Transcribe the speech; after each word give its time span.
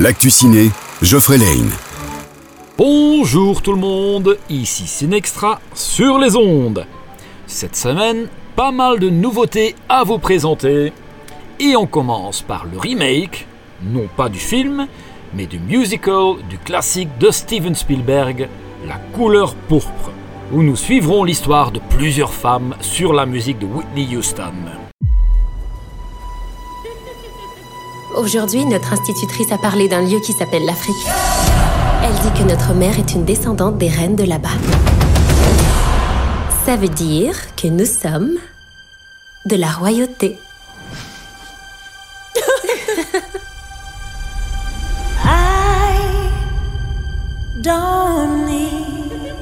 L'actu 0.00 0.28
ciné, 0.28 0.72
Geoffrey 1.02 1.38
Lane. 1.38 1.70
Bonjour 2.76 3.62
tout 3.62 3.70
le 3.70 3.78
monde, 3.78 4.36
ici 4.50 4.88
Cinextra 4.88 5.60
sur 5.72 6.18
les 6.18 6.34
ondes. 6.34 6.84
Cette 7.46 7.76
semaine, 7.76 8.26
pas 8.56 8.72
mal 8.72 8.98
de 8.98 9.08
nouveautés 9.08 9.76
à 9.88 10.02
vous 10.02 10.18
présenter. 10.18 10.92
Et 11.60 11.76
on 11.76 11.86
commence 11.86 12.42
par 12.42 12.64
le 12.64 12.76
remake, 12.76 13.46
non 13.84 14.08
pas 14.16 14.28
du 14.28 14.40
film, 14.40 14.88
mais 15.32 15.46
du 15.46 15.60
musical 15.60 16.38
du 16.50 16.58
classique 16.58 17.16
de 17.18 17.30
Steven 17.30 17.76
Spielberg, 17.76 18.48
La 18.88 18.96
couleur 18.96 19.54
pourpre, 19.54 20.10
où 20.52 20.64
nous 20.64 20.76
suivrons 20.76 21.22
l'histoire 21.22 21.70
de 21.70 21.78
plusieurs 21.78 22.34
femmes 22.34 22.74
sur 22.80 23.12
la 23.12 23.26
musique 23.26 23.60
de 23.60 23.66
Whitney 23.66 24.16
Houston. 24.16 24.83
Aujourd'hui, 28.16 28.64
notre 28.64 28.92
institutrice 28.92 29.50
a 29.50 29.58
parlé 29.58 29.88
d'un 29.88 30.02
lieu 30.02 30.20
qui 30.20 30.32
s'appelle 30.32 30.64
l'Afrique. 30.64 30.94
Elle 32.04 32.14
dit 32.14 32.30
que 32.38 32.44
notre 32.48 32.72
mère 32.72 32.96
est 32.96 33.12
une 33.12 33.24
descendante 33.24 33.76
des 33.76 33.88
reines 33.88 34.14
de 34.14 34.22
là-bas. 34.22 34.50
Ça 36.64 36.76
veut 36.76 36.88
dire 36.88 37.34
que 37.56 37.66
nous 37.66 37.84
sommes 37.84 38.38
de 39.46 39.56
la 39.56 39.68
royauté. 39.68 40.38
I 45.24 46.30
don't 47.60 48.46
need 48.46 49.34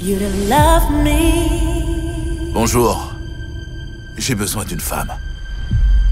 you 0.00 0.18
to 0.18 0.28
love 0.48 0.90
me. 1.04 2.52
Bonjour. 2.52 3.12
J'ai 4.18 4.34
besoin 4.34 4.64
d'une 4.64 4.80
femme. 4.80 5.12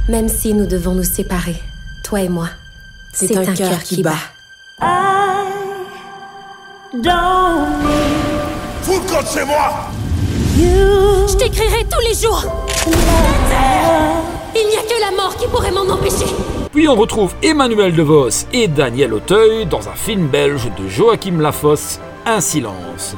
Même 0.08 0.28
si 0.28 0.54
nous 0.54 0.66
devons 0.66 0.94
nous 0.94 1.04
séparer, 1.04 1.56
toi 2.02 2.20
et 2.22 2.28
moi, 2.28 2.48
c'est 3.12 3.36
un, 3.36 3.44
cœur 3.54 3.82
qui 3.82 4.02
bat. 4.02 4.14
I 4.80 5.44
don't 6.92 7.82
need 7.84 8.84
Vous 8.84 8.94
le 8.94 9.12
compte 9.12 9.28
chez 9.32 9.44
moi 9.44 9.90
you. 10.56 11.28
Je 11.28 11.36
t'écrirai 11.36 11.84
tous 11.84 12.00
les 12.08 12.14
jours. 12.14 12.44
Il 14.54 14.68
n'y 14.68 14.76
a 14.76 14.82
que 14.82 15.00
la 15.00 15.16
mort 15.16 15.36
qui 15.36 15.46
pourrait 15.46 15.70
m'en 15.70 15.88
empêcher. 15.92 16.26
Puis 16.72 16.88
on 16.88 16.94
retrouve 16.94 17.34
Emmanuel 17.42 17.94
DeVos 17.94 18.46
et 18.52 18.68
Daniel 18.68 19.14
Auteuil 19.14 19.66
dans 19.66 19.88
un 19.88 19.94
film 19.94 20.28
belge 20.28 20.70
de 20.78 20.88
Joachim 20.88 21.40
Lafosse, 21.40 22.00
Un 22.26 22.40
silence. 22.40 23.16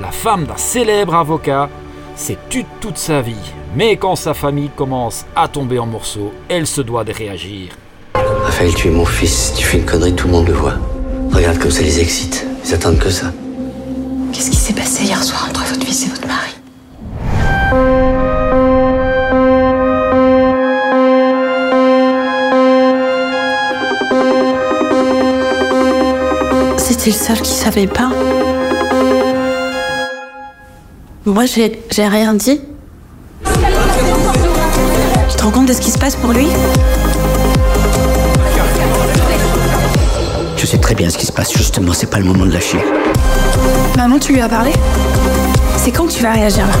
La 0.00 0.10
femme 0.10 0.44
d'un 0.44 0.56
célèbre 0.56 1.14
avocat 1.14 1.68
s'est 2.18 2.36
tue 2.50 2.66
toute 2.80 2.98
sa 2.98 3.22
vie, 3.22 3.36
mais 3.74 3.96
quand 3.96 4.16
sa 4.16 4.34
famille 4.34 4.70
commence 4.74 5.24
à 5.36 5.48
tomber 5.48 5.78
en 5.78 5.86
morceaux, 5.86 6.32
elle 6.48 6.66
se 6.66 6.80
doit 6.80 7.04
de 7.04 7.12
réagir. 7.12 7.70
Raphaël, 8.14 8.74
tu 8.74 8.88
es 8.88 8.90
mon 8.90 9.04
fils. 9.04 9.54
Tu 9.56 9.64
fais 9.64 9.78
une 9.78 9.84
connerie, 9.84 10.14
tout 10.14 10.26
le 10.26 10.32
monde 10.32 10.48
le 10.48 10.54
voit. 10.54 10.74
Regarde 11.32 11.58
comme 11.58 11.70
ça 11.70 11.82
les 11.82 12.00
excite. 12.00 12.46
Ils 12.64 12.74
attendent 12.74 12.98
que 12.98 13.10
ça. 13.10 13.32
Qu'est-ce 14.32 14.50
qui 14.50 14.56
s'est 14.56 14.72
passé 14.74 15.04
hier 15.04 15.22
soir 15.22 15.46
entre 15.48 15.64
votre 15.64 15.86
fils 15.86 16.06
et 16.06 16.10
votre 16.10 16.26
mari? 16.26 16.54
C'était 26.78 27.10
le 27.10 27.16
seul 27.16 27.40
qui 27.40 27.52
savait 27.52 27.86
pas. 27.86 28.10
Moi, 31.26 31.46
j'ai 31.46 31.82
j'ai 31.90 32.06
rien 32.06 32.34
dit. 32.34 32.60
Tu 33.44 35.36
te 35.36 35.42
rends 35.42 35.50
compte 35.50 35.66
de 35.66 35.72
ce 35.72 35.80
qui 35.80 35.90
se 35.90 35.98
passe 35.98 36.16
pour 36.16 36.32
lui? 36.32 36.46
Je 40.56 40.66
sais 40.66 40.78
très 40.78 40.94
bien 40.94 41.10
ce 41.10 41.18
qui 41.18 41.26
se 41.26 41.32
passe. 41.32 41.52
Justement, 41.56 41.92
c'est 41.92 42.10
pas 42.10 42.18
le 42.18 42.24
moment 42.24 42.46
de 42.46 42.52
lâcher. 42.52 42.78
Maman, 43.96 44.18
tu 44.18 44.32
lui 44.32 44.40
as 44.40 44.48
parlé? 44.48 44.72
C'est 45.76 45.90
quand 45.92 46.06
que 46.06 46.12
tu 46.12 46.22
vas 46.22 46.32
réagir 46.32 46.66
là? 46.66 46.72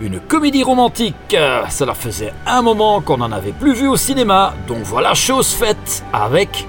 Une 0.00 0.20
comédie 0.20 0.62
romantique, 0.62 1.36
cela 1.70 1.94
faisait 1.94 2.32
un 2.46 2.62
moment 2.62 3.00
qu'on 3.00 3.16
n'en 3.18 3.32
avait 3.32 3.52
plus 3.52 3.74
vu 3.74 3.88
au 3.88 3.96
cinéma, 3.96 4.54
donc 4.68 4.78
voilà 4.84 5.14
chose 5.14 5.48
faite 5.48 6.04
avec 6.12 6.66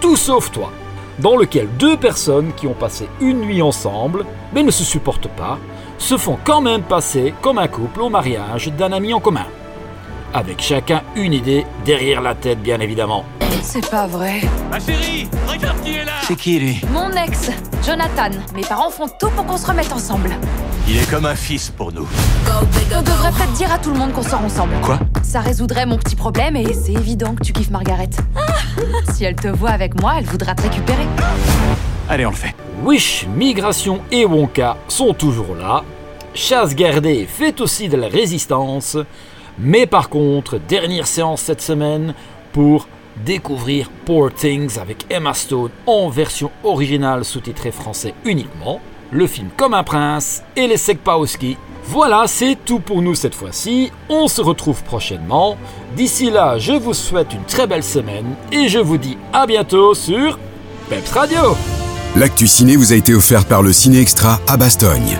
Tout 0.00 0.16
sauf 0.16 0.50
toi, 0.50 0.70
dans 1.18 1.36
lequel 1.36 1.68
deux 1.78 1.96
personnes 1.96 2.52
qui 2.56 2.66
ont 2.66 2.74
passé 2.74 3.08
une 3.20 3.40
nuit 3.40 3.62
ensemble, 3.62 4.24
mais 4.52 4.62
ne 4.62 4.70
se 4.70 4.84
supportent 4.84 5.28
pas, 5.28 5.58
se 5.98 6.16
font 6.16 6.38
quand 6.44 6.60
même 6.60 6.82
passer 6.82 7.34
comme 7.42 7.58
un 7.58 7.68
couple 7.68 8.02
au 8.02 8.08
mariage 8.08 8.68
d'un 8.68 8.92
ami 8.92 9.12
en 9.12 9.20
commun. 9.20 9.46
Avec 10.32 10.60
chacun 10.60 11.02
une 11.16 11.32
idée 11.32 11.66
derrière 11.84 12.20
la 12.20 12.34
tête 12.34 12.60
bien 12.60 12.80
évidemment. 12.80 13.24
C'est 13.62 13.90
pas 13.90 14.06
vrai. 14.06 14.40
C'est 16.22 16.36
qui 16.36 16.58
lui? 16.58 16.80
Mon 16.92 17.10
ex, 17.10 17.50
Jonathan. 17.84 18.30
Mes 18.54 18.62
parents 18.62 18.90
font 18.90 19.08
tout 19.18 19.30
pour 19.30 19.46
qu'on 19.46 19.56
se 19.56 19.66
remette 19.66 19.92
ensemble. 19.92 20.30
Il 20.90 20.96
est 20.96 21.10
comme 21.10 21.26
un 21.26 21.34
fils 21.34 21.68
pour 21.68 21.92
nous. 21.92 22.08
On 22.46 23.02
devrait 23.02 23.30
peut-être 23.30 23.52
dire 23.52 23.70
à 23.70 23.78
tout 23.78 23.90
le 23.90 23.98
monde 23.98 24.10
qu'on 24.14 24.22
sort 24.22 24.42
ensemble. 24.42 24.72
Quoi? 24.82 24.98
Ça 25.22 25.40
résoudrait 25.40 25.84
mon 25.84 25.98
petit 25.98 26.16
problème 26.16 26.56
et 26.56 26.72
c'est 26.72 26.94
évident 26.94 27.34
que 27.34 27.42
tu 27.42 27.52
kiffes 27.52 27.68
Margaret. 27.68 28.08
Ah, 28.34 28.40
si 29.12 29.22
elle 29.24 29.36
te 29.36 29.48
voit 29.48 29.68
avec 29.68 30.00
moi, 30.00 30.14
elle 30.16 30.24
voudra 30.24 30.54
te 30.54 30.62
récupérer. 30.62 31.06
Allez, 32.08 32.24
on 32.24 32.30
le 32.30 32.36
fait. 32.36 32.54
Wish, 32.84 33.26
Migration 33.36 34.00
et 34.10 34.24
Wonka 34.24 34.78
sont 34.88 35.12
toujours 35.12 35.54
là. 35.56 35.84
Chasse 36.32 36.74
gardée 36.74 37.26
fait 37.26 37.60
aussi 37.60 37.90
de 37.90 37.98
la 37.98 38.08
résistance. 38.08 38.96
Mais 39.58 39.84
par 39.84 40.08
contre, 40.08 40.58
dernière 40.58 41.06
séance 41.06 41.42
cette 41.42 41.60
semaine 41.60 42.14
pour 42.54 42.88
découvrir 43.26 43.90
Poor 44.06 44.32
Things 44.32 44.78
avec 44.78 45.04
Emma 45.10 45.34
Stone 45.34 45.70
en 45.86 46.08
version 46.08 46.50
originale 46.64 47.26
sous-titrée 47.26 47.72
français 47.72 48.14
uniquement. 48.24 48.80
Le 49.10 49.26
film 49.26 49.48
Comme 49.56 49.74
un 49.74 49.84
prince 49.84 50.42
et 50.56 50.66
les 50.66 50.76
Sekpaoski. 50.76 51.56
Voilà, 51.84 52.24
c'est 52.26 52.58
tout 52.66 52.80
pour 52.80 53.00
nous 53.00 53.14
cette 53.14 53.34
fois-ci. 53.34 53.90
On 54.10 54.28
se 54.28 54.42
retrouve 54.42 54.82
prochainement. 54.82 55.56
D'ici 55.96 56.30
là, 56.30 56.58
je 56.58 56.72
vous 56.72 56.92
souhaite 56.92 57.32
une 57.32 57.44
très 57.44 57.66
belle 57.66 57.82
semaine 57.82 58.34
et 58.52 58.68
je 58.68 58.78
vous 58.78 58.98
dis 58.98 59.16
à 59.32 59.46
bientôt 59.46 59.94
sur 59.94 60.38
Peps 60.90 61.10
Radio. 61.12 61.56
L'actu 62.16 62.46
ciné 62.46 62.76
vous 62.76 62.92
a 62.92 62.96
été 62.96 63.14
offert 63.14 63.46
par 63.46 63.62
le 63.62 63.72
Ciné 63.72 64.00
Extra 64.00 64.40
à 64.46 64.58
Bastogne. 64.58 65.18